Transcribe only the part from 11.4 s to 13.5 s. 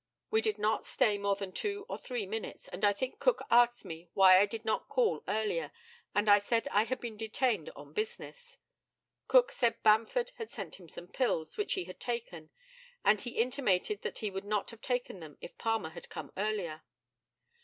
which he had taken; and he